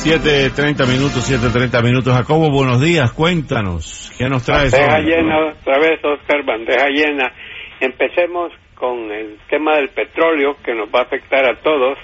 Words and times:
7.30 0.00 0.88
minutos, 0.88 1.28
7.30 1.28 1.84
minutos. 1.84 2.14
Jacobo, 2.14 2.50
buenos 2.50 2.80
días, 2.80 3.12
cuéntanos, 3.12 4.10
¿qué 4.16 4.30
nos 4.30 4.42
traes? 4.44 4.72
Bandeja 4.72 4.98
llena, 5.00 5.52
otra 5.52 5.78
vez, 5.78 6.02
Oscar, 6.02 6.42
bandeja 6.42 6.88
llena. 6.88 7.30
Empecemos 7.80 8.50
con 8.74 9.12
el 9.12 9.36
tema 9.50 9.76
del 9.76 9.90
petróleo 9.90 10.56
que 10.64 10.74
nos 10.74 10.88
va 10.88 11.00
a 11.00 11.02
afectar 11.02 11.44
a 11.44 11.60
todos 11.60 11.98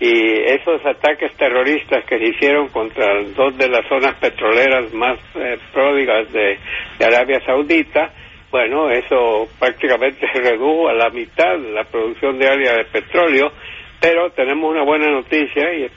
y 0.00 0.10
esos 0.52 0.84
ataques 0.84 1.34
terroristas 1.38 2.04
que 2.04 2.18
se 2.18 2.24
hicieron 2.26 2.68
contra 2.68 3.06
dos 3.34 3.56
de 3.56 3.68
las 3.70 3.88
zonas 3.88 4.16
petroleras 4.16 4.92
más 4.92 5.18
eh, 5.34 5.56
pródigas 5.72 6.30
de, 6.32 6.58
de 6.98 7.04
Arabia 7.06 7.40
Saudita, 7.46 8.12
bueno, 8.50 8.90
eso 8.90 9.48
prácticamente 9.58 10.26
redujo 10.34 10.90
a 10.90 10.92
la 10.92 11.08
mitad 11.08 11.58
la 11.58 11.84
producción 11.84 12.38
diaria 12.38 12.74
de 12.74 12.84
petróleo 12.84 13.50
pero 14.00 14.30
tenemos 14.30 14.70
una 14.70 14.82
buena 14.82 15.10
noticia 15.10 15.72
y 15.74 15.90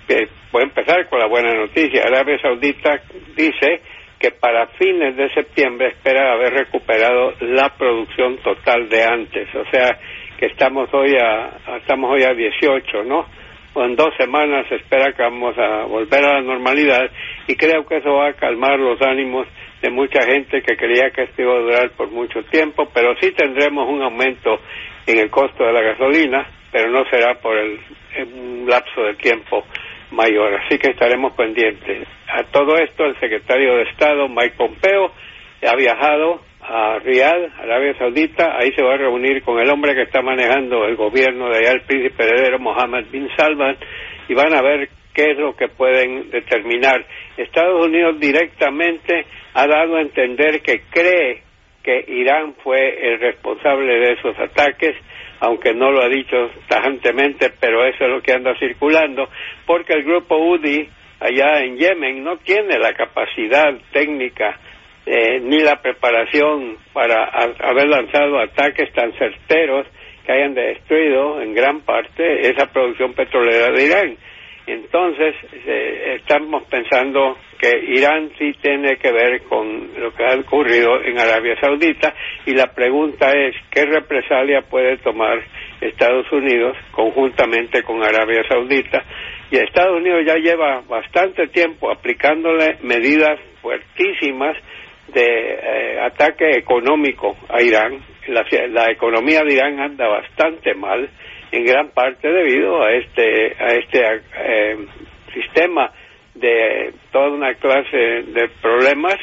voy 0.52 0.62
a 0.62 0.66
empezar 0.66 1.08
con 1.10 1.20
la 1.20 1.28
buena 1.28 1.54
noticia. 1.54 2.04
Arabia 2.04 2.38
Saudita 2.42 3.02
dice 3.36 3.82
que 4.20 4.32
para 4.32 4.68
fines 4.78 5.16
de 5.16 5.34
septiembre 5.34 5.90
espera 5.90 6.34
haber 6.34 6.54
recuperado 6.54 7.34
la 7.42 7.70
producción 7.78 8.38
total 8.38 8.90
de 8.90 9.04
antes, 9.04 9.48
o 9.56 9.66
sea 9.72 9.98
que 10.38 10.48
estamos 10.48 10.90
hoy 10.94 11.16
a 11.16 11.78
estamos 11.78 12.12
hoy 12.12 12.24
a 12.24 12.34
18, 12.34 13.04
¿no? 13.04 13.26
O 13.74 13.84
en 13.84 13.96
dos 13.96 14.14
semanas 14.18 14.68
se 14.70 14.76
espera 14.76 15.14
que 15.14 15.24
vamos 15.24 15.58
a 15.58 15.86
volver 15.86 16.24
a 16.26 16.36
la 16.36 16.42
normalidad 16.42 17.10
y 17.48 17.56
creo 17.56 17.86
que 17.86 17.98
eso 17.98 18.14
va 18.14 18.30
a 18.30 18.34
calmar 18.34 18.80
los 18.80 19.02
ánimos 19.02 19.48
de 19.82 19.90
mucha 19.90 20.22
gente 20.26 20.62
que 20.62 20.78
creía 20.78 21.12
que 21.12 21.24
esto 21.24 21.42
iba 21.42 21.56
a 21.56 21.60
durar 21.60 21.90
por 21.92 22.10
mucho 22.10 22.44
tiempo, 22.44 22.90
pero 22.94 23.16
sí 23.20 23.32
tendremos 23.32 23.90
un 23.90 24.02
aumento 24.02 24.60
en 25.06 25.20
el 25.20 25.30
costo 25.30 25.66
de 25.66 25.74
la 25.74 25.82
gasolina, 25.82 26.48
pero 26.74 26.90
no 26.90 27.06
será 27.06 27.36
por 27.36 27.56
el, 27.56 27.80
un 28.34 28.66
lapso 28.68 29.04
de 29.04 29.14
tiempo 29.14 29.64
mayor. 30.12 30.56
Así 30.56 30.78
que 30.80 30.92
estaremos 30.92 31.34
pendientes. 31.34 32.08
A 32.28 32.44
todo 32.46 32.76
esto, 32.78 33.06
el 33.06 33.18
secretario 33.20 33.78
de 33.78 33.84
Estado, 33.84 34.28
Mike 34.28 34.56
Pompeo, 34.58 35.12
ha 35.66 35.76
viajado 35.76 36.42
a 36.62 36.98
Riyadh, 37.00 37.52
Arabia 37.62 37.96
Saudita. 38.00 38.58
Ahí 38.58 38.72
se 38.74 38.84
va 38.84 38.96
a 38.96 38.98
reunir 38.98 39.44
con 39.44 39.60
el 39.60 39.70
hombre 39.70 39.94
que 39.94 40.02
está 40.02 40.24
manejando 40.24 40.86
el 40.86 40.96
gobierno 40.96 41.50
de 41.50 41.60
allá, 41.60 41.72
el 41.74 41.82
príncipe 41.82 42.24
heredero 42.24 42.58
Mohammed 42.58 43.06
bin 43.12 43.30
Salman, 43.38 43.78
y 44.28 44.34
van 44.34 44.54
a 44.54 44.62
ver 44.64 44.90
qué 45.14 45.32
es 45.32 45.38
lo 45.38 45.56
que 45.56 45.68
pueden 45.68 46.32
determinar. 46.32 47.06
Estados 47.38 47.86
Unidos 47.86 48.20
directamente 48.20 49.26
ha 49.54 49.68
dado 49.68 49.98
a 49.98 50.02
entender 50.02 50.62
que 50.62 50.82
cree 50.90 51.44
que 51.84 52.04
Irán 52.08 52.56
fue 52.64 53.10
el 53.10 53.20
responsable 53.20 53.94
de 54.00 54.14
esos 54.14 54.40
ataques 54.40 54.96
aunque 55.44 55.74
no 55.74 55.92
lo 55.92 56.02
ha 56.02 56.08
dicho 56.08 56.50
tajantemente, 56.70 57.52
pero 57.60 57.86
eso 57.86 58.06
es 58.06 58.10
lo 58.10 58.22
que 58.22 58.32
anda 58.32 58.58
circulando, 58.58 59.28
porque 59.66 59.92
el 59.92 60.04
grupo 60.04 60.38
UDI 60.38 60.88
allá 61.20 61.60
en 61.60 61.78
Yemen 61.78 62.24
no 62.24 62.38
tiene 62.38 62.80
la 62.80 62.94
capacidad 62.94 63.74
técnica 63.92 64.58
eh, 65.06 65.42
ni 65.42 65.60
la 65.60 65.82
preparación 65.82 66.78
para 66.94 67.26
haber 67.60 67.90
lanzado 67.90 68.40
ataques 68.40 68.94
tan 68.94 69.12
certeros 69.18 69.86
que 70.26 70.32
hayan 70.32 70.54
destruido 70.54 71.42
en 71.42 71.54
gran 71.54 71.82
parte 71.82 72.48
esa 72.48 72.72
producción 72.72 73.14
petrolera 73.14 73.70
de 73.72 73.84
Irán. 73.84 74.18
Entonces, 74.66 75.36
eh, 75.52 76.20
estamos 76.22 76.64
pensando 76.70 77.38
que 77.64 77.80
Irán 77.94 78.30
sí 78.38 78.52
tiene 78.62 78.98
que 78.98 79.10
ver 79.14 79.44
con 79.44 79.92
lo 79.98 80.14
que 80.14 80.26
ha 80.26 80.36
ocurrido 80.38 81.02
en 81.02 81.18
Arabia 81.18 81.56
Saudita 81.62 82.14
y 82.46 82.52
la 82.52 82.74
pregunta 82.74 83.32
es, 83.32 83.56
¿qué 83.72 83.86
represalia 83.86 84.64
puede 84.64 84.98
tomar 84.98 85.40
Estados 85.80 86.30
Unidos 86.34 86.76
conjuntamente 86.92 87.82
con 87.84 88.04
Arabia 88.04 88.44
Saudita? 88.50 89.06
Y 89.50 89.56
Estados 89.56 89.96
Unidos 89.96 90.26
ya 90.28 90.36
lleva 90.36 90.82
bastante 90.90 91.48
tiempo 91.48 91.90
aplicándole 91.90 92.80
medidas 92.82 93.40
fuertísimas 93.62 94.58
de 95.14 95.24
eh, 95.24 96.00
ataque 96.02 96.58
económico 96.58 97.38
a 97.48 97.62
Irán. 97.62 98.04
La, 98.28 98.92
economía 98.92 99.42
de 99.42 99.54
Irán 99.54 99.80
anda 99.80 100.06
bastante 100.10 100.74
mal 100.74 101.10
en 101.54 101.64
gran 101.64 101.92
parte 101.92 102.28
debido 102.28 102.84
a 102.84 102.92
este 102.92 103.56
a 103.58 103.68
este 103.68 104.22
eh, 104.38 104.78
sistema 105.34 105.90
de 106.36 106.94
toda 107.12 107.30
una 107.30 107.54
clase 107.56 107.98
de 107.98 108.50
problemas 108.62 109.16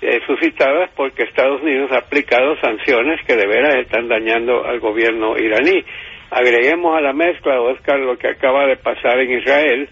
eh, 0.00 0.20
suscitadas 0.26 0.90
porque 0.96 1.22
Estados 1.22 1.62
Unidos 1.62 1.90
ha 1.92 1.98
aplicado 1.98 2.56
sanciones 2.60 3.20
que 3.26 3.36
de 3.36 3.46
veras 3.46 3.76
están 3.76 4.08
dañando 4.08 4.64
al 4.64 4.80
gobierno 4.80 5.38
iraní. 5.38 5.84
Agreguemos 6.30 6.96
a 6.96 7.00
la 7.00 7.12
mezcla, 7.12 7.60
Oscar, 7.60 7.98
lo 8.00 8.16
que 8.16 8.28
acaba 8.28 8.66
de 8.66 8.76
pasar 8.76 9.20
en 9.20 9.38
Israel, 9.38 9.88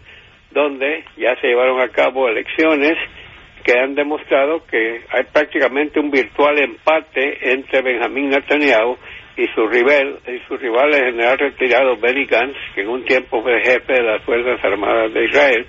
donde 0.50 1.04
ya 1.16 1.36
se 1.40 1.48
llevaron 1.48 1.80
a 1.80 1.88
cabo 1.90 2.28
elecciones 2.28 2.96
que 3.62 3.78
han 3.78 3.94
demostrado 3.94 4.64
que 4.66 5.02
hay 5.10 5.24
prácticamente 5.32 6.00
un 6.00 6.10
virtual 6.10 6.58
empate 6.58 7.52
entre 7.52 7.82
Benjamín 7.82 8.30
Netanyahu 8.30 8.96
y 9.36 9.46
su 9.54 9.66
rival, 9.68 10.18
y 10.26 10.38
su 10.48 10.56
rival 10.56 10.92
el 10.92 11.12
general 11.12 11.38
retirado 11.38 11.96
Benny 11.96 12.26
Gantz, 12.26 12.56
que 12.74 12.82
en 12.82 12.88
un 12.88 13.04
tiempo 13.04 13.42
fue 13.42 13.60
jefe 13.62 13.92
de 13.92 14.02
las 14.02 14.22
Fuerzas 14.24 14.64
Armadas 14.64 15.12
de 15.12 15.24
Israel, 15.24 15.66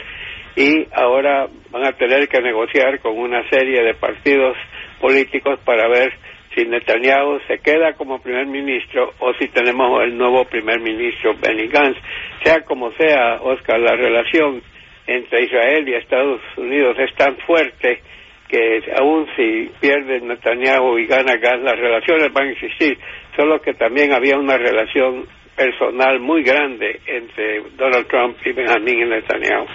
y 0.56 0.88
ahora 0.94 1.48
van 1.70 1.86
a 1.86 1.94
tener 1.94 2.28
que 2.28 2.42
negociar 2.42 3.00
con 3.00 3.18
una 3.18 3.48
serie 3.50 3.82
de 3.84 3.94
partidos 3.94 4.58
políticos 5.00 5.60
para 5.64 5.88
ver 5.88 6.14
si 6.54 6.66
Netanyahu 6.66 7.40
se 7.48 7.60
queda 7.60 7.94
como 7.94 8.22
primer 8.22 8.46
ministro 8.46 9.14
o 9.20 9.34
si 9.36 9.48
tenemos 9.48 10.04
el 10.04 10.18
nuevo 10.18 10.44
primer 10.46 10.80
ministro 10.82 11.36
Benny 11.36 11.68
Gantz. 11.68 11.98
Sea 12.44 12.62
como 12.62 12.92
sea, 12.92 13.42
Oscar, 13.42 13.80
la 13.80 13.96
relación 13.96 14.62
entre 15.08 15.44
Israel 15.44 15.88
y 15.88 15.96
Estados 15.96 16.42
Unidos 16.58 16.98
es 17.00 17.16
tan 17.16 17.38
fuerte 17.38 18.02
que 18.50 18.84
aún 19.00 19.28
si 19.38 19.72
pierde 19.80 20.20
Netanyahu 20.20 20.98
y 20.98 21.08
gana 21.08 21.38
Gantz, 21.38 21.64
las 21.64 21.80
relaciones 21.80 22.34
van 22.34 22.48
a 22.48 22.52
existir 22.52 22.98
solo 23.38 23.62
que 23.62 23.74
también 23.74 24.14
había 24.14 24.38
una 24.38 24.58
relación 24.58 25.26
personal 25.56 26.20
muy 26.20 26.44
grande 26.44 27.00
entre 27.06 27.62
Donald 27.78 28.08
Trump 28.08 28.38
y 28.46 28.52
Benjamin 28.52 29.10
Netanyahu. 29.10 29.68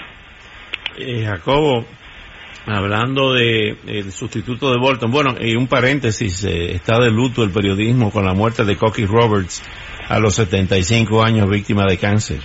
Eh, 0.99 1.25
Jacobo, 1.27 1.85
hablando 2.67 3.35
de 3.35 3.77
el 3.87 4.11
sustituto 4.13 4.71
de 4.71 4.79
Bolton, 4.79 5.11
bueno, 5.11 5.35
y 5.39 5.55
un 5.55 5.69
paréntesis, 5.69 6.45
eh, 6.45 6.73
está 6.73 6.99
de 6.99 7.11
luto 7.11 7.45
el 7.45 7.51
periodismo 7.51 8.11
con 8.11 8.25
la 8.25 8.33
muerte 8.33 8.65
de 8.65 8.77
Cocky 8.77 9.05
Roberts 9.05 9.63
a 10.09 10.19
los 10.19 10.37
75 10.37 11.23
años, 11.23 11.51
víctima 11.51 11.85
de 11.87 11.99
cáncer. 11.99 12.39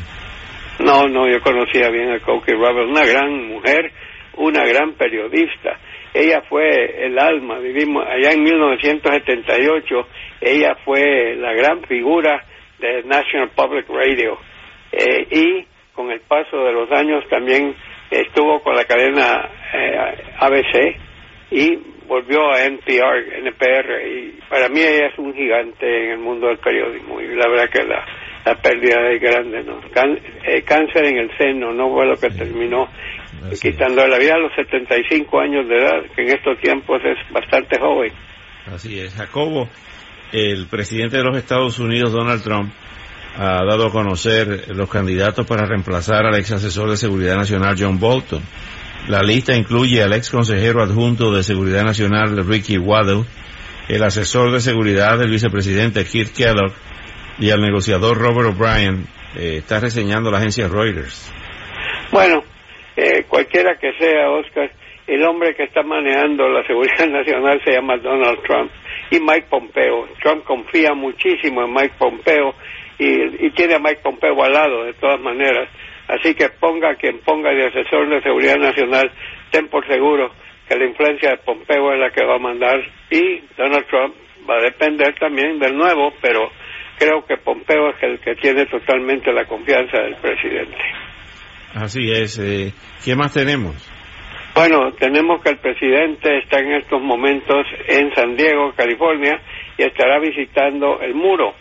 No, 0.80 1.08
no, 1.08 1.30
yo 1.30 1.40
conocía 1.42 1.90
bien 1.90 2.12
a 2.12 2.20
Cocky 2.20 2.52
Roberts, 2.52 2.90
una 2.90 3.06
gran 3.06 3.48
mujer, 3.48 3.92
una 4.36 4.66
gran 4.66 4.94
periodista. 4.96 5.80
Ella 6.14 6.42
fue 6.50 7.06
el 7.06 7.18
alma, 7.18 7.60
vivimos 7.60 8.04
allá 8.06 8.34
en 8.34 8.44
1978, 8.44 9.96
ella 10.42 10.76
fue 10.84 11.36
la 11.38 11.54
gran 11.54 11.84
figura 11.84 12.44
de 12.80 13.04
National 13.04 13.52
Public 13.56 13.88
Radio. 13.88 14.38
Eh, 14.92 15.28
y 15.32 15.66
con 15.94 16.12
el 16.12 16.20
paso 16.22 16.58
de 16.66 16.74
los 16.74 16.92
años 16.92 17.24
también 17.30 17.76
estuvo 18.12 18.62
con 18.62 18.76
la 18.76 18.86
cadena 18.86 19.50
eh, 19.74 19.98
ABC 20.38 20.98
y 21.52 21.78
volvió 22.08 22.52
a 22.52 22.66
NPR, 22.66 23.40
NPR 23.40 24.08
y 24.08 24.40
para 24.50 24.68
mí 24.68 24.82
ella 24.82 25.08
es 25.08 25.18
un 25.18 25.34
gigante 25.34 26.06
en 26.06 26.12
el 26.12 26.20
mundo 26.20 26.48
del 26.48 26.58
periodismo 26.58 27.22
y 27.22 27.28
la 27.36 27.48
verdad 27.48 27.70
que 27.72 27.84
la, 27.84 28.06
la 28.46 28.56
pérdida 28.56 29.10
es 29.12 29.22
grande, 29.22 29.64
¿no? 29.64 29.80
Eh, 30.46 30.62
cáncer 30.64 31.06
en 31.06 31.18
el 31.18 31.38
seno 31.38 31.72
no 31.72 31.90
fue 31.94 32.06
lo 32.06 32.18
que 32.18 32.30
terminó 32.30 32.90
quitando 33.62 34.06
la 34.08 34.18
vida 34.18 34.36
a 34.36 34.40
los 34.40 34.54
75 34.56 35.40
años 35.40 35.68
de 35.68 35.78
edad, 35.78 36.04
que 36.16 36.22
en 36.22 36.36
estos 36.36 36.60
tiempos 36.60 37.02
es 37.04 37.34
bastante 37.34 37.80
joven. 37.80 38.12
Así 38.68 39.00
es. 39.00 39.16
Jacobo, 39.16 39.68
el 40.32 40.68
presidente 40.68 41.18
de 41.18 41.24
los 41.24 41.38
Estados 41.38 41.80
Unidos, 41.80 42.12
Donald 42.12 42.44
Trump, 42.44 42.72
ha 43.38 43.64
dado 43.66 43.88
a 43.88 43.92
conocer 43.92 44.76
los 44.76 44.90
candidatos 44.90 45.46
para 45.48 45.66
reemplazar 45.66 46.26
al 46.26 46.36
ex 46.36 46.52
asesor 46.52 46.90
de 46.90 46.98
seguridad 46.98 47.36
nacional 47.36 47.76
John 47.78 48.00
Bolton. 48.00 48.42
La 49.08 49.22
lista 49.22 49.56
incluye 49.56 50.04
al 50.04 50.14
ex 50.14 50.30
consejero 50.30 50.82
adjunto 50.84 51.34
de 51.34 51.44
seguridad 51.44 51.84
nacional 51.84 52.46
Ricky 52.46 52.78
Waddell, 52.78 53.26
el 53.90 54.04
asesor 54.04 54.52
de 54.52 54.60
seguridad 54.60 55.18
del 55.18 55.32
vicepresidente 55.32 56.06
Keith 56.06 56.36
Kellogg 56.36 56.74
y 57.40 57.50
al 57.50 57.62
negociador 57.62 58.18
Robert 58.18 58.56
O'Brien. 58.56 59.06
Eh, 59.36 59.58
está 59.58 59.80
reseñando 59.80 60.30
la 60.30 60.38
agencia 60.38 60.68
Reuters. 60.68 61.34
Bueno, 62.12 62.44
eh, 62.96 63.24
cualquiera 63.28 63.78
que 63.80 63.94
sea, 63.94 64.30
Oscar, 64.30 64.72
el 65.08 65.24
hombre 65.24 65.56
que 65.56 65.64
está 65.64 65.82
manejando 65.84 66.48
la 66.50 66.66
seguridad 66.68 67.08
nacional 67.10 67.60
se 67.64 67.72
llama 67.72 67.98
Donald 67.98 68.40
Trump 68.44 68.72
y 69.10 69.20
Mike 69.20 69.48
Pompeo. 69.50 70.08
Trump 70.22 70.44
confía 70.44 70.94
muchísimo 70.94 71.64
en 71.64 71.74
Mike 71.74 71.96
Pompeo 71.98 72.54
y, 73.02 73.50
tiene 73.52 73.76
a 73.76 73.80
Mike 73.80 74.02
Pompeo 74.04 74.44
al 74.44 74.54
lado 74.54 74.84
de 74.84 74.94
todas 74.94 75.20
maneras. 75.20 75.68
Así 76.08 76.36
que 76.36 76.50
ponga 76.50 76.96
quien 76.96 77.20
ponga 77.20 77.52
de 77.52 77.68
asesor 77.68 78.10
de 78.10 78.22
seguridad 78.22 78.58
nacional, 78.58 79.12
ten 79.50 79.68
por 79.70 79.88
seguro 79.88 80.32
que 80.68 80.76
la 80.76 80.86
influencia 80.86 81.32
de 81.32 81.38
Pompeo 81.38 81.94
es 81.94 82.00
la 82.00 82.12
que 82.12 82.26
va 82.26 82.36
a 82.36 82.40
mandar 82.40 82.80
y 83.10 83.42
Donald 83.58 83.88
Trump 83.88 84.16
va 84.50 84.58
a 84.58 84.62
depender 84.62 85.16
también 85.20 85.58
del 85.60 85.76
nuevo, 85.76 86.14
pero 86.22 86.52
creo 86.98 87.26
que 87.26 87.38
Pompeo 87.38 87.90
es 87.90 88.04
el 88.04 88.20
que 88.20 88.36
tiene 88.36 88.66
totalmente 88.66 89.32
la 89.32 89.46
confianza 89.46 90.02
del 90.02 90.16
presidente. 90.18 90.78
Así 91.74 92.12
es. 92.12 92.38
Eh, 92.40 92.74
¿Qué 93.04 93.16
más 93.16 93.34
tenemos? 93.34 93.76
Bueno, 94.54 94.92
tenemos 95.00 95.42
que 95.42 95.52
el 95.52 95.58
presidente 95.60 96.40
está 96.40 96.60
en 96.60 96.74
estos 96.74 97.02
momentos 97.02 97.66
en 97.88 98.14
San 98.14 98.36
Diego, 98.36 98.74
California, 98.76 99.42
y 99.78 99.84
estará 99.84 100.20
visitando 100.20 101.00
el 101.00 101.16
muro. 101.16 101.56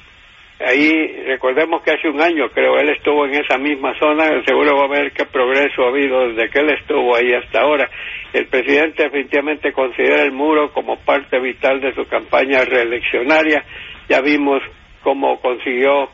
Ahí, 0.60 1.24
recordemos 1.24 1.82
que 1.82 1.92
hace 1.92 2.08
un 2.10 2.20
año, 2.20 2.50
creo, 2.50 2.78
él 2.78 2.90
estuvo 2.90 3.24
en 3.24 3.34
esa 3.34 3.56
misma 3.56 3.98
zona, 3.98 4.28
seguro 4.44 4.76
va 4.76 4.84
a 4.84 5.00
ver 5.00 5.12
qué 5.12 5.24
progreso 5.24 5.84
ha 5.84 5.88
habido 5.88 6.28
desde 6.28 6.50
que 6.50 6.58
él 6.60 6.70
estuvo 6.78 7.16
ahí 7.16 7.32
hasta 7.32 7.62
ahora. 7.62 7.88
El 8.34 8.46
presidente 8.46 9.04
definitivamente 9.04 9.72
considera 9.72 10.22
el 10.22 10.32
muro 10.32 10.70
como 10.72 10.98
parte 10.98 11.40
vital 11.40 11.80
de 11.80 11.94
su 11.94 12.06
campaña 12.06 12.62
reeleccionaria. 12.66 13.64
Ya 14.06 14.20
vimos 14.20 14.60
cómo 15.02 15.40
consiguió 15.40 16.10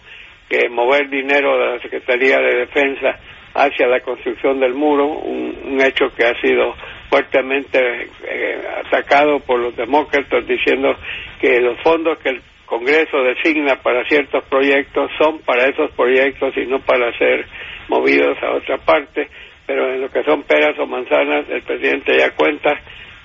que 0.48 0.68
mover 0.68 1.10
dinero 1.10 1.58
de 1.58 1.66
la 1.66 1.80
Secretaría 1.80 2.38
de 2.38 2.58
Defensa 2.58 3.18
hacia 3.52 3.88
la 3.88 3.98
construcción 4.00 4.60
del 4.60 4.74
muro, 4.74 5.08
un, 5.08 5.80
hecho 5.80 6.06
que 6.16 6.24
ha 6.24 6.40
sido 6.40 6.74
fuertemente 7.10 7.78
eh, 8.24 8.62
atacado 8.86 9.40
por 9.40 9.58
los 9.58 9.76
demócratas 9.76 10.46
diciendo 10.46 10.96
que 11.40 11.60
los 11.60 11.78
fondos 11.82 12.18
que 12.18 12.30
el 12.30 12.42
Congreso 12.66 13.22
designa 13.22 13.76
para 13.76 14.04
ciertos 14.04 14.44
proyectos 14.44 15.10
son 15.18 15.38
para 15.40 15.68
esos 15.68 15.90
proyectos 15.92 16.56
y 16.56 16.66
no 16.66 16.80
para 16.80 17.16
ser 17.16 17.46
movidos 17.88 18.36
a 18.42 18.52
otra 18.52 18.78
parte, 18.78 19.28
pero 19.66 19.94
en 19.94 20.00
lo 20.02 20.10
que 20.10 20.24
son 20.24 20.42
peras 20.42 20.78
o 20.78 20.86
manzanas 20.86 21.48
el 21.48 21.62
presidente 21.62 22.18
ya 22.18 22.32
cuenta 22.32 22.74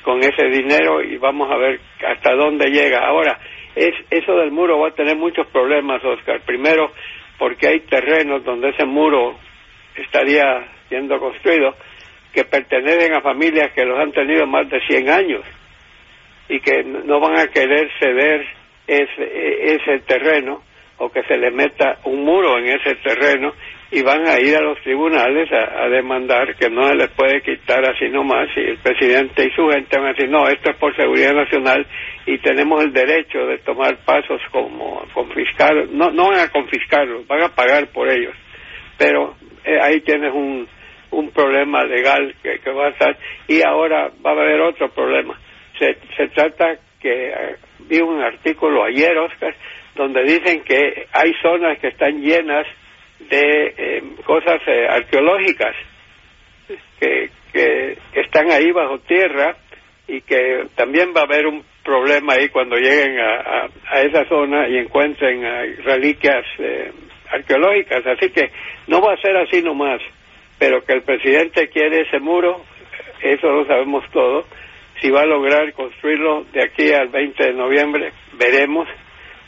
con 0.04 0.20
ese 0.20 0.46
dinero 0.46 1.02
y 1.04 1.18
vamos 1.18 1.52
a 1.52 1.58
ver 1.58 1.80
hasta 2.08 2.34
dónde 2.36 2.70
llega. 2.70 3.00
Ahora, 3.06 3.40
es, 3.76 3.94
eso 4.10 4.36
del 4.38 4.52
muro 4.52 4.80
va 4.80 4.90
a 4.90 4.96
tener 4.96 5.18
muchos 5.18 5.48
problemas, 5.48 6.04
Oscar. 6.04 6.42
Primero, 6.46 6.92
porque 7.38 7.68
hay 7.68 7.80
terrenos 7.82 8.44
donde 8.44 8.70
ese 8.70 8.86
muro 8.86 9.38
estaría 9.96 10.68
siendo 10.90 11.20
construido 11.20 11.76
que 12.34 12.44
pertenecen 12.46 13.14
a 13.14 13.22
familias 13.22 13.72
que 13.74 13.86
los 13.86 13.98
han 14.00 14.12
tenido 14.12 14.46
más 14.46 14.70
de 14.70 14.80
100 14.88 15.10
años 15.10 15.42
y 16.48 16.60
que 16.60 16.84
no 16.84 17.20
van 17.20 17.40
a 17.40 17.48
querer 17.48 17.90
ceder 18.00 18.61
ese, 18.88 19.76
ese 19.76 20.00
terreno 20.00 20.62
o 20.98 21.10
que 21.10 21.24
se 21.24 21.36
le 21.36 21.50
meta 21.52 21.98
un 22.06 22.24
muro 22.24 22.60
en 22.60 22.68
ese 22.68 22.96
terreno 22.96 23.54
y 23.90 24.04
van 24.04 24.28
a 24.28 24.40
ir 24.40 24.56
a 24.56 24.62
los 24.62 24.80
tribunales 24.82 25.50
a, 25.52 25.90
demandar 25.90 26.56
que 26.56 26.70
no 26.70 26.88
se 26.88 26.96
les 26.96 27.10
puede 27.10 27.42
quitar 27.42 27.84
así 27.90 28.08
nomás 28.10 28.48
y 28.56 28.60
el 28.60 28.78
presidente 28.78 29.46
y 29.46 29.52
su 29.52 29.68
gente 29.68 29.98
van 29.98 30.10
a 30.10 30.14
decir 30.14 30.30
no, 30.30 30.48
esto 30.48 30.72
es 30.72 30.78
por 30.78 30.96
seguridad 30.96 31.34
nacional 31.34 31.86
y 32.26 32.38
tenemos 32.38 32.84
el 32.84 32.94
derecho 32.94 33.40
de 33.48 33.58
tomar 33.60 33.98
pasos 34.06 34.40
como 34.52 35.04
confiscar, 35.14 35.74
no, 35.90 36.12
no 36.12 36.30
van 36.30 36.40
a 36.40 36.52
confiscarlos, 36.52 37.28
van 37.28 37.42
a 37.42 37.50
pagar 37.50 37.88
por 37.88 38.08
ellos, 38.08 38.36
pero 38.98 39.36
eh, 39.66 39.80
ahí 39.82 40.02
tienes 40.02 40.32
un, 40.34 40.68
un 41.12 41.32
problema 41.32 41.84
legal 41.84 42.36
que, 42.42 42.60
que, 42.60 42.72
va 42.72 42.88
a 42.88 42.90
estar. 42.90 43.18
Y 43.48 43.62
ahora 43.66 44.12
va 44.26 44.32
a 44.32 44.34
haber 44.34 44.62
otro 44.62 44.90
problema. 44.90 45.40
Se, 45.78 45.98
se 46.16 46.28
trata 46.30 46.78
que 47.02 47.30
eh, 47.30 47.56
vi 47.80 48.00
un 48.00 48.22
artículo 48.22 48.84
ayer, 48.84 49.18
Oscar, 49.18 49.56
donde 49.96 50.24
dicen 50.24 50.62
que 50.64 51.08
hay 51.12 51.34
zonas 51.42 51.80
que 51.80 51.90
están 51.90 52.22
llenas 52.22 52.66
de 53.20 53.74
eh, 53.78 54.04
cosas 54.26 54.62
arqueológicas 54.90 55.76
que, 57.00 57.30
que, 57.52 57.98
están 58.14 58.52
ahí 58.52 58.72
bajo 58.72 59.00
tierra 59.00 59.56
y 60.08 60.22
que 60.22 60.68
también 60.76 61.14
va 61.16 61.22
a 61.22 61.26
haber 61.26 61.48
un 61.48 61.64
problema 61.84 62.34
ahí 62.34 62.50
cuando 62.50 62.78
lleguen 62.78 63.20
a, 63.20 63.70
a, 63.90 64.02
esa 64.02 64.26
zona 64.26 64.68
y 64.68 64.78
encuentren 64.78 65.42
reliquias 65.84 66.46
arqueológicas. 67.32 68.06
Así 68.06 68.30
que 68.30 68.52
no 68.88 69.02
va 69.02 69.14
a 69.14 69.22
ser 69.22 69.36
así 69.38 69.62
nomás, 69.62 70.02
pero 70.60 70.84
que 70.84 70.94
el 70.94 71.02
presidente 71.04 71.70
quiere 71.70 72.02
ese 72.02 72.20
muro, 72.20 72.64
eso 73.22 73.52
lo 73.52 73.66
sabemos 73.66 74.04
todo. 74.12 74.46
Si 75.02 75.10
va 75.10 75.22
a 75.22 75.26
lograr 75.26 75.74
construirlo 75.74 76.46
de 76.54 76.64
aquí 76.64 76.94
al 76.94 77.10
20 77.10 77.44
de 77.44 77.54
noviembre, 77.54 78.12
veremos, 78.34 78.88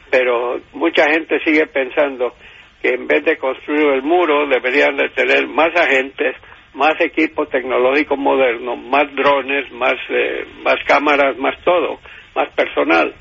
pero 0.10 0.60
mucha 0.74 1.06
gente 1.12 1.40
sigue 1.44 1.68
pensando 1.68 2.34
que 2.82 2.90
en 2.90 3.06
vez 3.06 3.24
de 3.24 3.38
construir 3.38 3.88
el 3.94 4.02
muro 4.02 4.48
deberían 4.48 4.98
de 4.98 5.10
tener 5.10 5.48
más 5.48 5.70
agentes, 5.76 6.36
más 6.74 7.00
equipo 7.00 7.46
tecnológico 7.46 8.18
moderno, 8.18 8.76
más 8.76 9.14
drones, 9.16 9.72
más, 9.72 9.94
eh, 10.10 10.46
más 10.64 10.78
cámaras, 10.88 11.38
más 11.38 11.56
todo, 11.64 12.00
más 12.36 12.50
personal. 12.56 13.14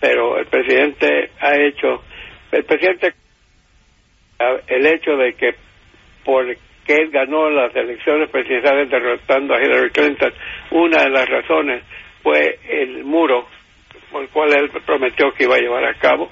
Pero 0.00 0.38
el 0.38 0.46
presidente 0.46 1.30
ha 1.40 1.56
hecho, 1.56 2.04
el 2.52 2.64
presidente 2.64 3.14
el 4.68 4.86
hecho 4.86 5.16
de 5.16 5.34
que 5.34 5.54
porque 6.90 7.02
él 7.02 7.10
ganó 7.10 7.50
las 7.50 7.74
elecciones 7.74 8.30
presidenciales 8.30 8.90
derrotando 8.90 9.54
a 9.54 9.62
Hillary 9.62 9.90
Clinton, 9.90 10.32
una 10.72 11.04
de 11.04 11.10
las 11.10 11.28
razones 11.28 11.84
fue 12.22 12.58
el 12.68 13.04
muro 13.04 13.46
por 14.10 14.22
el 14.22 14.28
cual 14.30 14.52
él 14.54 14.70
prometió 14.84 15.32
que 15.32 15.44
iba 15.44 15.56
a 15.56 15.60
llevar 15.60 15.84
a 15.84 15.94
cabo. 15.94 16.28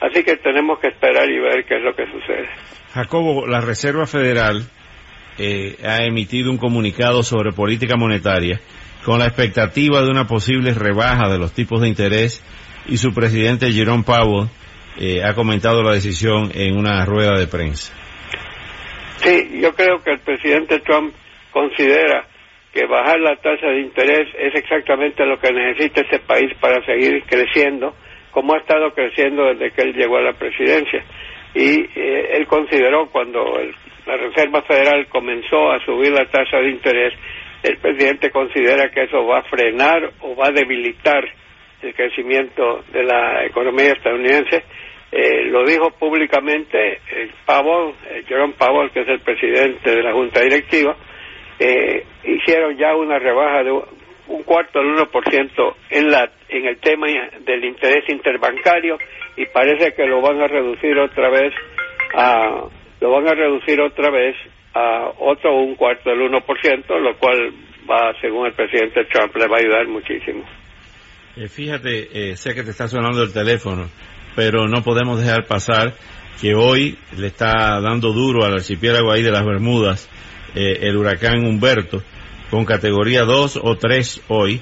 Así 0.00 0.22
que 0.22 0.36
tenemos 0.36 0.78
que 0.80 0.88
esperar 0.88 1.30
y 1.30 1.38
ver 1.38 1.64
qué 1.64 1.76
es 1.76 1.82
lo 1.82 1.94
que 1.94 2.04
sucede. 2.06 2.48
Jacobo, 2.92 3.46
la 3.46 3.60
Reserva 3.60 4.06
Federal 4.06 4.62
eh, 5.38 5.76
ha 5.84 6.04
emitido 6.04 6.50
un 6.50 6.58
comunicado 6.58 7.22
sobre 7.22 7.52
política 7.52 7.96
monetaria 7.96 8.60
con 9.04 9.18
la 9.18 9.26
expectativa 9.26 10.02
de 10.02 10.10
una 10.10 10.26
posible 10.26 10.74
rebaja 10.74 11.30
de 11.30 11.38
los 11.38 11.52
tipos 11.52 11.80
de 11.80 11.88
interés 11.88 12.44
y 12.86 12.98
su 12.98 13.14
presidente 13.14 13.72
Jerome 13.72 14.04
Powell 14.04 14.48
eh, 14.98 15.22
ha 15.24 15.34
comentado 15.34 15.82
la 15.82 15.92
decisión 15.92 16.50
en 16.54 16.76
una 16.76 17.04
rueda 17.06 17.38
de 17.38 17.46
prensa. 17.46 17.94
Sí, 19.22 19.60
yo 19.60 19.72
creo 19.74 20.02
que 20.02 20.10
el 20.12 20.18
presidente 20.20 20.80
Trump 20.80 21.14
considera 21.52 22.26
que 22.72 22.86
bajar 22.86 23.20
la 23.20 23.36
tasa 23.36 23.68
de 23.68 23.80
interés 23.80 24.28
es 24.36 24.54
exactamente 24.54 25.24
lo 25.24 25.38
que 25.38 25.52
necesita 25.52 26.00
este 26.00 26.18
país 26.20 26.50
para 26.60 26.84
seguir 26.84 27.22
creciendo, 27.24 27.94
como 28.30 28.54
ha 28.54 28.58
estado 28.58 28.92
creciendo 28.92 29.44
desde 29.54 29.70
que 29.70 29.82
él 29.82 29.94
llegó 29.94 30.16
a 30.16 30.22
la 30.22 30.32
presidencia. 30.32 31.04
Y 31.54 31.80
eh, 31.94 32.36
él 32.36 32.46
consideró 32.46 33.10
cuando 33.10 33.44
la 34.06 34.16
Reserva 34.16 34.62
Federal 34.62 35.06
comenzó 35.08 35.70
a 35.70 35.84
subir 35.84 36.10
la 36.10 36.26
tasa 36.26 36.58
de 36.58 36.70
interés, 36.70 37.14
el 37.62 37.76
presidente 37.76 38.30
considera 38.30 38.90
que 38.90 39.04
eso 39.04 39.24
va 39.24 39.38
a 39.38 39.42
frenar 39.44 40.10
o 40.20 40.34
va 40.34 40.48
a 40.48 40.52
debilitar 40.52 41.24
el 41.82 41.94
crecimiento 41.94 42.84
de 42.92 43.04
la 43.04 43.44
economía 43.44 43.92
estadounidense. 43.92 44.64
Eh, 45.12 45.44
lo 45.44 45.64
dijo 45.66 45.90
públicamente 45.90 47.00
el 47.14 47.30
Powell, 47.44 47.94
eh, 48.08 48.24
Jerome 48.26 48.54
Powell, 48.54 48.90
que 48.90 49.02
es 49.02 49.08
el 49.08 49.20
presidente 49.20 49.90
de 49.90 50.02
la 50.02 50.12
Junta 50.12 50.40
Directiva, 50.40 50.96
eh, 51.58 52.06
hicieron 52.24 52.76
ya 52.78 52.96
una 52.96 53.18
rebaja 53.18 53.62
de 53.62 53.72
un 53.72 54.42
cuarto 54.44 54.78
del 54.78 54.96
1% 54.96 55.74
en, 55.90 56.10
la, 56.10 56.30
en 56.48 56.66
el 56.66 56.78
tema 56.78 57.08
del 57.44 57.64
interés 57.64 58.08
interbancario 58.08 58.96
y 59.36 59.44
parece 59.46 59.92
que 59.92 60.06
lo 60.06 60.22
van 60.22 60.40
a 60.40 60.46
reducir 60.46 60.98
otra 60.98 61.28
vez 61.28 61.52
a 62.14 62.68
lo 63.00 63.10
van 63.10 63.28
a 63.28 63.34
reducir 63.34 63.80
otra 63.80 64.10
vez 64.10 64.36
a 64.74 65.10
otro 65.18 65.56
un 65.56 65.74
cuarto 65.74 66.10
del 66.10 66.20
1%, 66.20 67.00
lo 67.00 67.18
cual 67.18 67.52
va, 67.90 68.14
según 68.20 68.46
el 68.46 68.52
presidente 68.54 69.04
Trump, 69.06 69.34
le 69.36 69.48
va 69.48 69.56
a 69.56 69.60
ayudar 69.60 69.88
muchísimo. 69.88 70.44
Eh, 71.36 71.48
fíjate, 71.48 72.30
eh, 72.30 72.36
sé 72.36 72.54
que 72.54 72.62
te 72.62 72.70
está 72.70 72.86
sonando 72.86 73.22
el 73.22 73.32
teléfono, 73.32 73.88
pero 74.34 74.68
no 74.68 74.82
podemos 74.82 75.20
dejar 75.20 75.46
pasar 75.46 75.94
que 76.40 76.54
hoy 76.54 76.98
le 77.16 77.28
está 77.28 77.80
dando 77.80 78.12
duro 78.12 78.44
al 78.44 78.54
archipiélago 78.54 79.12
ahí 79.12 79.22
de 79.22 79.30
las 79.30 79.44
Bermudas 79.44 80.08
eh, 80.54 80.80
el 80.82 80.96
huracán 80.96 81.46
Humberto 81.46 82.02
con 82.50 82.64
categoría 82.64 83.22
2 83.22 83.60
o 83.62 83.76
3 83.76 84.22
hoy, 84.28 84.60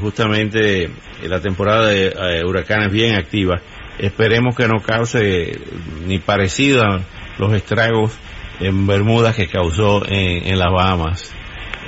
justamente 0.00 0.88
la 1.24 1.40
temporada 1.40 1.88
de 1.88 2.42
huracanes 2.42 2.90
bien 2.90 3.16
activa. 3.16 3.60
Esperemos 3.98 4.56
que 4.56 4.66
no 4.66 4.80
cause 4.82 5.58
ni 6.06 6.20
parecido 6.20 6.82
a 6.82 7.00
los 7.38 7.52
estragos 7.52 8.16
en 8.60 8.86
Bermudas 8.86 9.36
que 9.36 9.46
causó 9.46 10.06
en, 10.06 10.46
en 10.46 10.58
las 10.58 10.72
Bahamas 10.72 11.34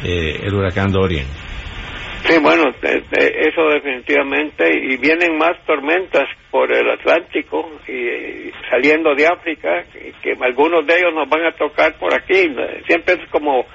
el 0.02 0.52
huracán 0.52 0.92
Dorian. 0.92 1.43
Sí, 2.26 2.38
bueno, 2.40 2.72
eso 2.80 3.68
definitivamente, 3.68 4.64
y 4.74 4.96
vienen 4.96 5.36
más 5.36 5.62
tormentas 5.66 6.24
por 6.50 6.72
el 6.72 6.90
Atlántico 6.90 7.70
y, 7.86 8.50
saliendo 8.70 9.14
de 9.14 9.26
África, 9.26 9.84
que 10.22 10.34
algunos 10.40 10.86
de 10.86 10.98
ellos 10.98 11.12
nos 11.14 11.28
van 11.28 11.44
a 11.44 11.52
tocar 11.52 11.98
por 11.98 12.14
aquí. 12.14 12.50
Siempre 12.86 13.14
es 13.22 13.28
como, 13.30 13.66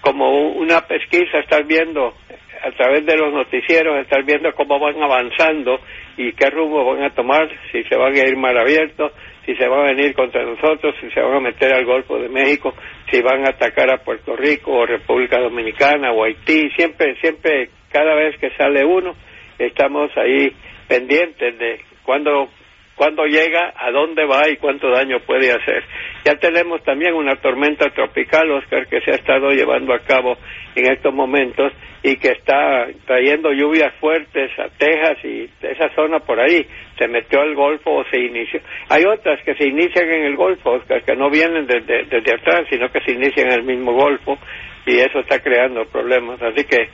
como 0.00 0.52
una 0.52 0.80
pesquisa 0.82 1.38
estar 1.40 1.64
viendo 1.64 2.14
a 2.62 2.70
través 2.72 3.04
de 3.04 3.16
los 3.16 3.32
noticieros 3.32 4.00
estar 4.00 4.24
viendo 4.24 4.52
cómo 4.54 4.78
van 4.78 5.02
avanzando 5.02 5.80
y 6.16 6.32
qué 6.32 6.50
rumbo 6.50 6.94
van 6.94 7.04
a 7.04 7.10
tomar, 7.10 7.48
si 7.72 7.82
se 7.84 7.96
van 7.96 8.14
a 8.14 8.28
ir 8.28 8.36
mar 8.36 8.56
abierto, 8.58 9.12
si 9.48 9.54
se 9.54 9.66
van 9.66 9.80
a 9.80 9.92
venir 9.94 10.14
contra 10.14 10.44
nosotros, 10.44 10.94
si 11.00 11.10
se 11.10 11.22
van 11.22 11.36
a 11.36 11.40
meter 11.40 11.72
al 11.72 11.86
Golfo 11.86 12.18
de 12.18 12.28
México, 12.28 12.74
si 13.10 13.22
van 13.22 13.46
a 13.46 13.50
atacar 13.52 13.90
a 13.90 13.96
Puerto 14.04 14.36
Rico 14.36 14.72
o 14.72 14.84
República 14.84 15.40
Dominicana 15.40 16.12
o 16.12 16.22
Haití, 16.22 16.68
siempre, 16.76 17.16
siempre, 17.22 17.70
cada 17.90 18.14
vez 18.14 18.36
que 18.38 18.50
sale 18.58 18.84
uno, 18.84 19.14
estamos 19.58 20.10
ahí 20.18 20.52
pendientes 20.86 21.58
de 21.58 21.80
cuándo 22.02 22.50
cuándo 22.98 23.24
llega, 23.24 23.72
a 23.76 23.90
dónde 23.92 24.26
va 24.26 24.50
y 24.50 24.56
cuánto 24.56 24.90
daño 24.90 25.20
puede 25.20 25.52
hacer. 25.52 25.84
Ya 26.24 26.34
tenemos 26.34 26.82
también 26.82 27.14
una 27.14 27.36
tormenta 27.36 27.88
tropical, 27.90 28.50
Oscar, 28.50 28.88
que 28.88 29.00
se 29.00 29.12
ha 29.12 29.14
estado 29.14 29.50
llevando 29.50 29.94
a 29.94 30.00
cabo 30.00 30.36
en 30.74 30.92
estos 30.92 31.14
momentos 31.14 31.72
y 32.02 32.16
que 32.16 32.28
está 32.28 32.88
trayendo 33.06 33.52
lluvias 33.52 33.94
fuertes 34.00 34.50
a 34.58 34.68
Texas 34.76 35.24
y 35.24 35.48
esa 35.62 35.94
zona 35.94 36.18
por 36.18 36.40
ahí. 36.40 36.66
Se 36.98 37.06
metió 37.06 37.40
al 37.40 37.54
Golfo 37.54 37.92
o 37.92 38.04
se 38.10 38.18
inició. 38.18 38.60
Hay 38.88 39.04
otras 39.04 39.42
que 39.44 39.54
se 39.54 39.68
inician 39.68 40.10
en 40.10 40.24
el 40.24 40.36
Golfo, 40.36 40.72
Oscar, 40.72 41.02
que 41.02 41.14
no 41.14 41.30
vienen 41.30 41.66
desde, 41.66 42.34
atrás, 42.34 42.66
sino 42.68 42.90
que 42.90 43.00
se 43.00 43.12
inician 43.12 43.46
en 43.46 43.60
el 43.60 43.62
mismo 43.62 43.92
Golfo 43.92 44.38
y 44.86 44.98
eso 44.98 45.20
está 45.20 45.38
creando 45.38 45.84
problemas. 45.86 46.42
Así 46.42 46.64
que 46.64 46.88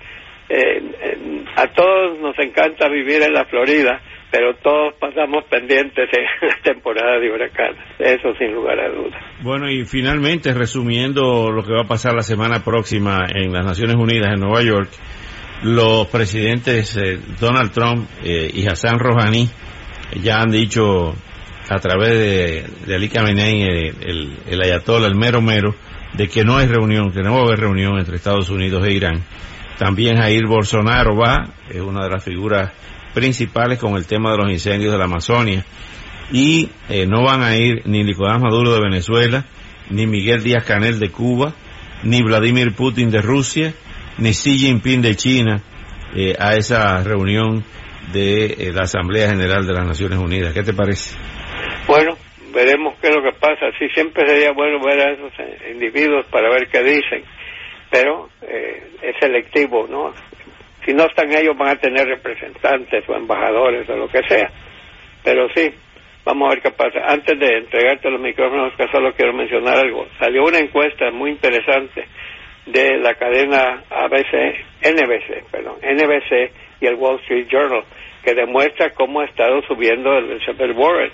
eh, 0.51 0.83
a 1.57 1.67
todos 1.69 2.19
nos 2.19 2.39
encanta 2.39 2.89
vivir 2.89 3.23
en 3.23 3.33
la 3.33 3.47
Florida 3.47 4.03
pero 4.35 4.53
todos 4.57 4.95
pasamos 4.99 5.45
pendientes 5.45 6.09
en 6.13 6.49
la 6.49 6.57
temporada 6.61 7.21
de 7.21 7.31
huracanes, 7.31 7.79
eso 8.01 8.35
sin 8.37 8.53
lugar 8.53 8.81
a 8.81 8.89
dudas. 8.89 9.23
Bueno, 9.43 9.71
y 9.71 9.85
finalmente, 9.85 10.53
resumiendo 10.53 11.53
lo 11.53 11.63
que 11.63 11.73
va 11.73 11.83
a 11.83 11.87
pasar 11.87 12.15
la 12.15 12.23
semana 12.23 12.65
próxima 12.65 13.27
en 13.33 13.53
las 13.53 13.65
Naciones 13.65 13.95
Unidas 13.95 14.33
en 14.35 14.41
Nueva 14.41 14.61
York, 14.63 14.91
los 15.63 16.09
presidentes 16.09 16.97
eh, 16.97 17.21
Donald 17.39 17.71
Trump 17.71 18.09
eh, 18.25 18.51
y 18.53 18.67
Hassan 18.67 18.99
Rouhani 18.99 19.49
ya 20.21 20.41
han 20.41 20.51
dicho 20.51 21.15
a 21.69 21.79
través 21.79 22.19
de, 22.19 22.65
de 22.87 22.95
Ali 22.97 23.09
Khamenei, 23.09 23.63
el, 23.63 24.33
el 24.49 24.63
ayatollah, 24.63 25.07
el 25.07 25.15
mero 25.15 25.43
mero, 25.43 25.77
de 26.13 26.27
que 26.27 26.43
no 26.43 26.57
hay 26.57 26.67
reunión, 26.67 27.13
que 27.13 27.23
no 27.23 27.35
va 27.35 27.43
a 27.43 27.45
haber 27.45 27.61
reunión 27.61 28.01
entre 28.01 28.17
Estados 28.17 28.51
Unidos 28.51 28.85
e 28.85 28.95
Irán. 28.95 29.23
También 29.79 30.17
Jair 30.17 30.47
Bolsonaro 30.47 31.17
va, 31.17 31.45
es 31.71 31.81
una 31.81 32.03
de 32.03 32.11
las 32.11 32.25
figuras 32.25 32.73
principales 33.15 33.79
con 33.79 33.95
el 33.97 34.07
tema 34.07 34.33
de 34.33 34.39
los 34.39 34.51
incendios 34.51 34.93
de 34.93 34.99
la 34.99 35.05
Amazonia. 35.05 35.65
Y 36.33 36.69
eh, 36.89 37.07
no 37.07 37.23
van 37.23 37.43
a 37.43 37.57
ir 37.57 37.83
ni 37.87 38.03
Nicolás 38.03 38.41
Maduro 38.41 38.75
de 38.75 38.81
Venezuela, 38.81 39.45
ni 39.91 40.07
Miguel 40.07 40.43
Díaz 40.43 40.65
Canel 40.65 40.99
de 40.99 41.11
Cuba, 41.11 41.55
ni 42.03 42.23
Vladimir 42.23 42.75
Putin 42.75 43.11
de 43.11 43.23
Rusia, 43.23 43.73
ni 44.19 44.31
Xi 44.31 44.59
Jinping 44.59 45.03
de 45.03 45.15
China 45.15 45.63
eh, 46.15 46.35
a 46.39 46.55
esa 46.55 47.03
reunión 47.03 47.65
de 48.13 48.47
eh, 48.47 48.73
la 48.75 48.83
Asamblea 48.83 49.29
General 49.29 49.67
de 49.67 49.73
las 49.73 49.87
Naciones 49.87 50.19
Unidas. 50.19 50.53
¿Qué 50.53 50.63
te 50.63 50.73
parece? 50.73 51.17
Bueno, 51.87 52.17
veremos 52.55 52.95
qué 53.01 53.09
es 53.09 53.15
lo 53.15 53.23
que 53.23 53.39
pasa. 53.39 53.67
Sí, 53.79 53.89
siempre 53.95 54.27
sería 54.27 54.53
bueno 54.53 54.79
ver 54.85 55.01
a 55.01 55.13
esos 55.13 55.33
individuos 55.71 56.27
para 56.27 56.51
ver 56.51 56.69
qué 56.69 56.83
dicen, 56.83 57.23
pero 57.91 58.29
es 59.03 59.15
selectivo, 59.21 59.87
¿no? 59.89 60.13
Si 60.85 60.93
no 60.93 61.05
están 61.05 61.33
ellos 61.33 61.57
van 61.57 61.71
a 61.71 61.81
tener 61.81 62.07
representantes 62.07 63.09
o 63.09 63.15
embajadores 63.15 63.89
o 63.89 63.97
lo 63.97 64.09
que 64.09 64.21
sea. 64.29 64.51
Pero 65.23 65.49
sí, 65.55 65.73
vamos 66.25 66.47
a 66.47 66.55
ver 66.55 66.63
qué 66.63 66.71
pasa. 66.71 67.01
Antes 67.07 67.39
de 67.39 67.59
entregarte 67.59 68.11
los 68.11 68.21
micrófonos, 68.21 68.75
que 68.77 68.87
solo 68.89 69.13
quiero 69.15 69.33
mencionar 69.33 69.79
algo. 69.79 70.07
Salió 70.19 70.45
una 70.45 70.59
encuesta 70.59 71.11
muy 71.11 71.31
interesante 71.31 72.07
de 72.67 72.99
la 72.99 73.15
cadena 73.15 73.85
ABC, 73.91 74.57
NBC, 74.83 75.51
perdón, 75.51 75.77
NBC 75.83 76.51
y 76.81 76.87
el 76.87 76.95
Wall 76.95 77.21
Street 77.21 77.47
Journal, 77.51 77.85
que 78.23 78.35
demuestra 78.35 78.91
cómo 78.91 79.21
ha 79.21 79.27
estado 79.27 79.63
subiendo 79.63 80.17
el 80.17 80.33
Elizabeth 80.33 80.77
Warren. 80.77 81.13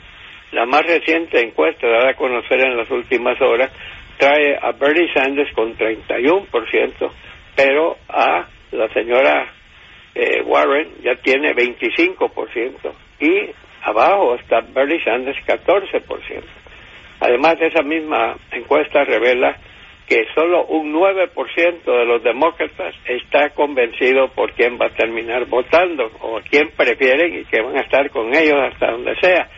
La 0.52 0.66
más 0.66 0.82
reciente 0.82 1.40
encuesta 1.40 1.86
dada 1.86 2.10
a 2.10 2.14
conocer 2.14 2.60
en 2.60 2.76
las 2.76 2.90
últimas 2.90 3.40
horas 3.40 3.70
trae 4.18 4.56
a 4.60 4.72
Bernie 4.72 5.12
Sanders 5.14 5.52
con 5.54 5.76
31%, 5.76 7.10
pero 7.56 7.96
a 8.08 8.46
la 8.72 8.88
señora 8.92 9.52
eh, 10.14 10.42
Warren 10.42 11.02
ya 11.02 11.16
tiene 11.16 11.54
25% 11.54 12.92
y 13.20 13.50
abajo 13.82 14.34
está 14.36 14.60
Bernie 14.60 15.02
Sanders 15.04 15.38
14%. 15.46 16.42
Además, 17.20 17.56
esa 17.60 17.82
misma 17.82 18.36
encuesta 18.50 19.04
revela 19.04 19.56
que 20.10 20.24
solo 20.34 20.64
un 20.66 20.92
9% 20.92 21.84
de 21.84 22.04
los 22.04 22.22
demócratas 22.24 22.94
está 23.04 23.50
convencido 23.50 24.28
por 24.28 24.52
quién 24.54 24.76
va 24.76 24.86
a 24.86 24.96
terminar 24.96 25.46
votando 25.46 26.10
o 26.20 26.40
quién 26.50 26.70
prefieren 26.76 27.38
y 27.38 27.44
que 27.44 27.60
van 27.60 27.76
a 27.76 27.82
estar 27.82 28.10
con 28.10 28.34
ellos 28.34 28.60
hasta 28.60 28.90
donde 28.90 29.14
sea. 29.20 29.48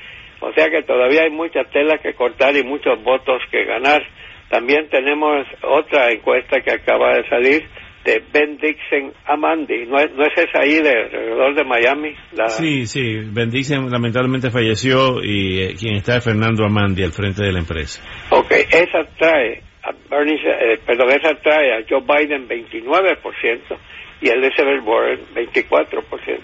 O 0.40 0.52
sea 0.52 0.68
que 0.68 0.82
todavía 0.82 1.22
hay 1.22 1.30
mucha 1.30 1.64
tela 1.64 1.98
que 1.98 2.14
cortar 2.14 2.54
y 2.56 2.64
muchos 2.64 3.02
votos 3.02 3.40
que 3.50 3.64
ganar. 3.64 4.02
También 4.50 4.90
tenemos 4.90 5.46
otra 5.62 6.10
encuesta 6.10 6.60
que 6.60 6.72
acaba 6.72 7.14
de 7.14 7.28
salir 7.28 7.66
de 8.04 8.22
Ben 8.32 8.56
Dixon 8.56 9.12
Amandi. 9.26 9.86
¿No 9.86 9.98
es, 9.98 10.12
no 10.12 10.24
es 10.24 10.32
esa 10.36 10.60
ahí 10.60 10.80
de 10.82 10.90
alrededor 10.90 11.54
de 11.54 11.64
Miami? 11.64 12.14
Sí, 12.48 12.86
sí. 12.86 13.20
Ben 13.32 13.50
Dixon 13.50 13.90
lamentablemente 13.90 14.50
falleció 14.50 15.22
y 15.22 15.62
eh, 15.62 15.74
quien 15.78 15.96
está 15.96 16.16
es 16.16 16.24
Fernando 16.24 16.64
Amandi 16.64 17.02
al 17.04 17.12
frente 17.12 17.42
de 17.44 17.52
la 17.52 17.60
empresa. 17.60 18.02
Ok, 18.30 18.50
esa 18.50 19.04
trae 19.18 19.62
a 19.84 19.92
Bernie, 20.10 20.36
eh, 20.36 20.78
perdón, 20.84 21.10
esa 21.10 21.34
trae 21.36 21.74
a 21.74 21.84
Joe 21.88 22.02
Biden 22.02 22.48
29% 22.48 23.78
y 24.20 24.28
a 24.28 24.34
Elizabeth 24.34 24.84
Warren 24.84 25.20
24%. 25.34 26.40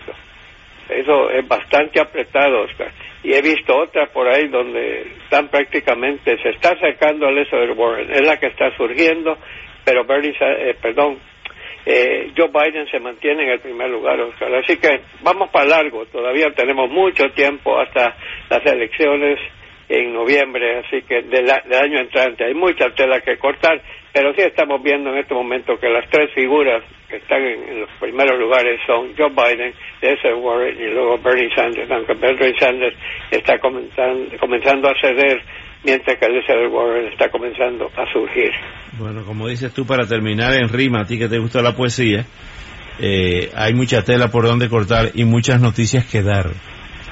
Eso 0.89 1.31
es 1.31 1.47
bastante 1.47 2.01
apretado, 2.01 2.63
Oscar. 2.63 2.91
Y 3.23 3.35
he 3.35 3.43
visto 3.43 3.77
otra 3.77 4.07
por 4.07 4.27
ahí 4.27 4.49
donde 4.49 5.03
están 5.23 5.49
prácticamente, 5.49 6.37
se 6.43 6.51
está 6.51 6.71
acercando 6.71 7.27
a 7.27 7.31
Elizabeth 7.31 7.77
Warren, 7.77 8.11
es 8.11 8.27
la 8.27 8.39
que 8.39 8.47
está 8.47 8.75
surgiendo, 8.77 9.37
pero 9.85 10.05
Bernie, 10.05 10.35
eh, 10.41 10.75
perdón, 10.81 11.19
eh, 11.91 12.33
Joe 12.37 12.49
Biden 12.49 12.87
se 12.91 13.01
mantiene 13.01 13.45
en 13.45 13.49
el 13.49 13.61
primer 13.61 13.89
lugar, 13.89 14.21
Oscar. 14.21 14.55
Así 14.57 14.77
que 14.77 15.01
vamos 15.23 15.49
para 15.49 15.65
largo, 15.65 16.05
todavía 16.13 16.51
tenemos 16.55 16.91
mucho 16.91 17.31
tiempo 17.31 17.81
hasta 17.81 18.15
las 18.51 18.67
elecciones 18.67 19.39
en 19.89 20.13
noviembre, 20.13 20.81
así 20.81 21.01
que 21.01 21.23
del, 21.23 21.51
año 21.51 22.01
entrante 22.01 22.45
hay 22.45 22.53
mucha 22.53 22.91
tela 22.91 23.23
que 23.23 23.39
cortar, 23.39 23.81
pero 24.13 24.35
sí 24.35 24.43
estamos 24.43 24.83
viendo 24.83 25.09
en 25.09 25.21
este 25.21 25.33
momento 25.33 25.81
que 25.81 25.89
las 25.89 26.07
tres 26.11 26.31
figuras 26.35 26.83
que 27.09 27.17
están 27.17 27.43
en, 27.43 27.81
los 27.81 27.91
primeros 27.99 28.39
lugares 28.39 28.79
son 28.87 29.15
Joe 29.17 29.31
Biden, 29.31 29.73
Elizabeth 30.03 30.43
Warren 30.43 30.79
y 30.79 30.89
luego 30.89 31.17
Bernie 31.17 31.49
Sanders, 31.55 31.91
aunque 31.91 32.13
Bernie 32.13 32.55
Sanders 32.59 32.97
está 33.31 33.59
comenzando, 33.59 34.37
comenzando 34.39 34.91
a 34.91 35.01
ceder 35.01 35.41
mientras 35.85 36.19
que 36.19 36.27
Elizabeth 36.27 36.71
Warren 36.71 37.13
está 37.13 37.31
comenzando 37.31 37.91
a 37.97 38.13
surgir. 38.13 38.51
Bueno, 38.99 39.25
como 39.25 39.49
dices 39.49 39.73
tú, 39.73 39.87
para 39.87 40.07
terminar 40.07 40.55
en 40.55 40.69
rima, 40.69 41.01
a 41.01 41.05
ti 41.05 41.19
que 41.19 41.29
te 41.29 41.39
gusta 41.39 41.63
la 41.63 41.75
poesía, 41.75 42.25
eh, 43.01 43.51
hay 43.55 43.75
mucha 43.75 44.03
tela 44.03 44.29
por 44.29 44.45
donde 44.47 44.69
cortar 44.69 45.11
y 45.15 45.25
muchas 45.25 45.61
noticias 45.61 46.07
que 46.07 46.23
dar. 46.23 46.47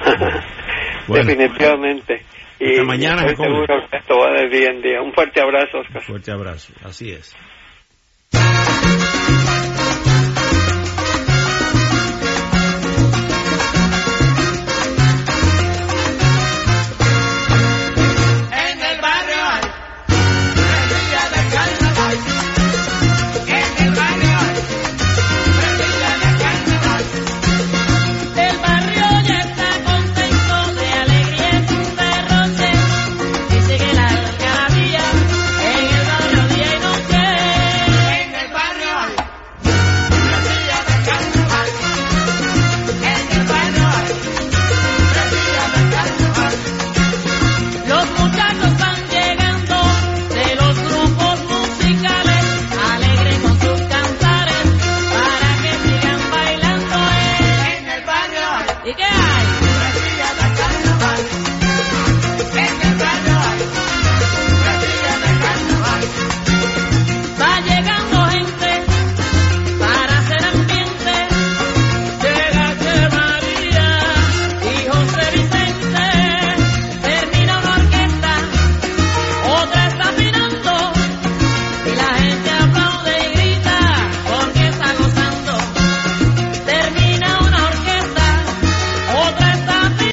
Definitivamente. 1.07 2.23
Y 2.59 2.81
mañana. 2.81 3.25
Estoy 3.25 3.45
seguro 3.45 3.87
que 3.89 3.97
esto 3.97 4.17
va 4.17 4.41
de 4.41 4.49
día 4.49 4.69
en 4.69 4.81
día. 4.81 5.01
Un 5.01 5.13
fuerte 5.13 5.41
abrazo, 5.41 5.79
Oscar. 5.79 5.97
Un 5.97 6.03
fuerte 6.03 6.31
abrazo, 6.31 6.73
así 6.83 7.11
es. 7.11 7.35